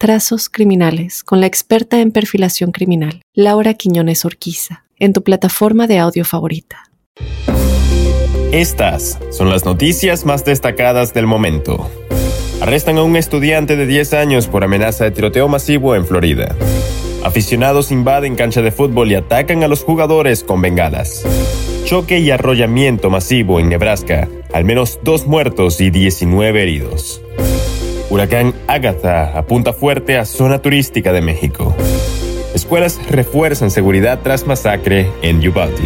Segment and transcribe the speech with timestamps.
[0.00, 5.98] Trazos Criminales con la experta en perfilación criminal, Laura Quiñones Orquiza en tu plataforma de
[5.98, 6.90] audio favorita.
[8.50, 11.90] Estas son las noticias más destacadas del momento.
[12.62, 16.56] Arrestan a un estudiante de 10 años por amenaza de tiroteo masivo en Florida.
[17.22, 21.26] Aficionados invaden cancha de fútbol y atacan a los jugadores con bengalas.
[21.84, 24.30] Choque y arrollamiento masivo en Nebraska.
[24.54, 27.20] Al menos dos muertos y 19 heridos.
[28.10, 31.74] Huracán Agatha apunta fuerte a zona turística de México.
[32.52, 35.82] Escuelas refuerzan seguridad tras masacre en Uvalde.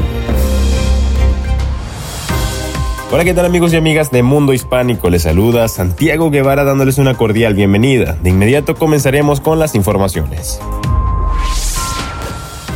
[3.13, 5.11] Hola, ¿qué tal amigos y amigas de Mundo Hispánico?
[5.11, 8.17] Les saluda Santiago Guevara dándoles una cordial bienvenida.
[8.23, 10.59] De inmediato comenzaremos con las informaciones.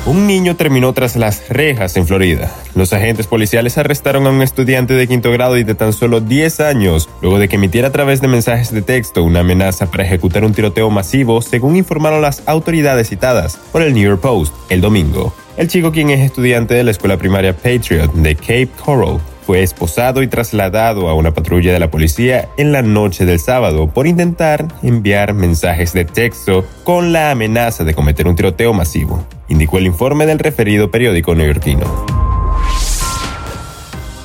[0.08, 2.50] Un niño terminó tras las rejas en Florida.
[2.74, 6.60] Los agentes policiales arrestaron a un estudiante de quinto grado y de tan solo 10
[6.60, 10.46] años, luego de que emitiera a través de mensajes de texto una amenaza para ejecutar
[10.46, 15.34] un tiroteo masivo, según informaron las autoridades citadas por el New York Post el domingo.
[15.58, 20.22] El chico, quien es estudiante de la escuela primaria Patriot de Cape Coral, fue esposado
[20.22, 24.68] y trasladado a una patrulla de la policía en la noche del sábado por intentar
[24.82, 30.26] enviar mensajes de texto con la amenaza de cometer un tiroteo masivo, indicó el informe
[30.26, 31.86] del referido periódico neoyorquino.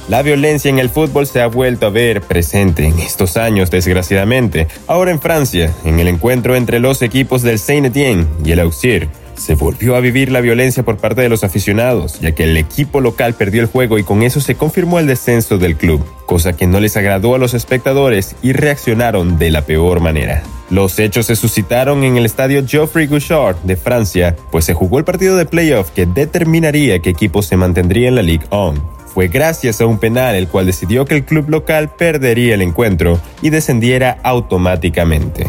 [0.10, 4.68] La violencia en el fútbol se ha vuelto a ver presente en estos años, desgraciadamente.
[4.88, 9.56] Ahora en Francia, en el encuentro entre los equipos del Saint-Étienne y el Auxerre, se
[9.56, 13.34] volvió a vivir la violencia por parte de los aficionados, ya que el equipo local
[13.34, 16.80] perdió el juego y con eso se confirmó el descenso del club, cosa que no
[16.80, 20.44] les agradó a los espectadores y reaccionaron de la peor manera.
[20.70, 25.06] Los hechos se suscitaron en el estadio Geoffrey Gouchard de Francia, pues se jugó el
[25.06, 29.80] partido de playoff que determinaría qué equipo se mantendría en la Ligue 1 fue gracias
[29.80, 34.18] a un penal el cual decidió que el club local perdería el encuentro y descendiera
[34.24, 35.46] automáticamente.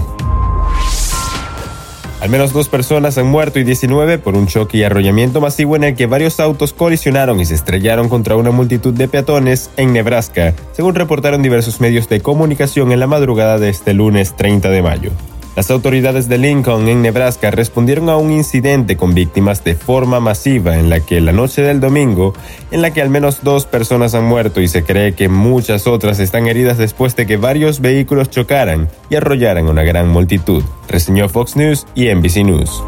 [2.24, 5.84] Al menos dos personas han muerto y 19 por un choque y arrollamiento masivo en
[5.84, 10.54] el que varios autos colisionaron y se estrellaron contra una multitud de peatones en Nebraska,
[10.72, 15.10] según reportaron diversos medios de comunicación en la madrugada de este lunes 30 de mayo.
[15.56, 20.76] Las autoridades de Lincoln, en Nebraska, respondieron a un incidente con víctimas de forma masiva
[20.78, 22.34] en la que la noche del domingo,
[22.72, 26.18] en la que al menos dos personas han muerto y se cree que muchas otras
[26.18, 31.54] están heridas después de que varios vehículos chocaran y arrollaran una gran multitud, reseñó Fox
[31.54, 32.82] News y NBC News.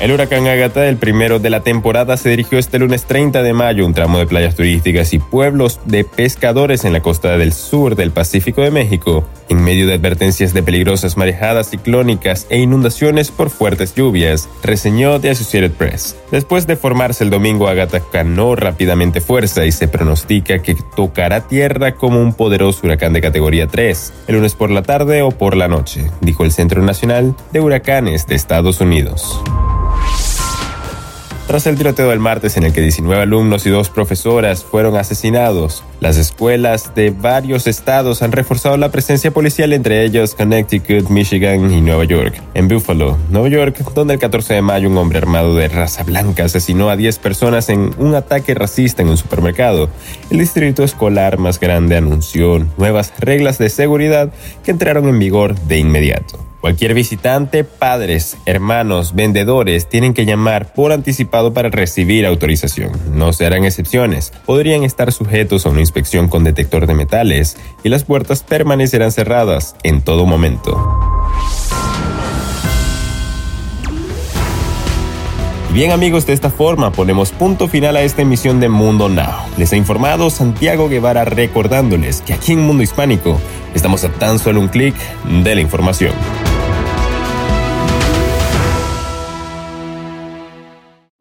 [0.00, 3.84] El huracán Agatha, el primero de la temporada, se dirigió este lunes 30 de mayo
[3.84, 8.12] un tramo de playas turísticas y pueblos de pescadores en la costa del sur del
[8.12, 13.92] Pacífico de México, en medio de advertencias de peligrosas marejadas ciclónicas e inundaciones por fuertes
[13.96, 16.16] lluvias, reseñó The Associated Press.
[16.30, 21.96] Después de formarse el domingo, Agatha ganó rápidamente fuerza y se pronostica que tocará tierra
[21.96, 25.66] como un poderoso huracán de categoría 3, el lunes por la tarde o por la
[25.66, 29.42] noche, dijo el Centro Nacional de Huracanes de Estados Unidos.
[31.48, 35.82] Tras el tiroteo del martes en el que 19 alumnos y dos profesoras fueron asesinados,
[35.98, 41.80] las escuelas de varios estados han reforzado la presencia policial, entre ellos Connecticut, Michigan y
[41.80, 42.38] Nueva York.
[42.52, 46.44] En Buffalo, Nueva York, donde el 14 de mayo un hombre armado de raza blanca
[46.44, 49.88] asesinó a 10 personas en un ataque racista en un supermercado,
[50.28, 54.30] el distrito escolar más grande anunció nuevas reglas de seguridad
[54.62, 56.47] que entraron en vigor de inmediato.
[56.60, 62.90] Cualquier visitante, padres, hermanos, vendedores tienen que llamar por anticipado para recibir autorización.
[63.12, 64.32] No se harán excepciones.
[64.44, 69.76] Podrían estar sujetos a una inspección con detector de metales y las puertas permanecerán cerradas
[69.84, 70.98] en todo momento.
[75.72, 79.46] Bien amigos, de esta forma ponemos punto final a esta emisión de Mundo Now.
[79.58, 83.38] Les ha informado Santiago Guevara recordándoles que aquí en Mundo Hispánico
[83.74, 84.96] estamos a tan solo un clic
[85.44, 86.14] de la información.